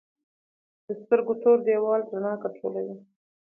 [0.85, 2.95] د سترګو تور دیوال رڼا کنټرولوي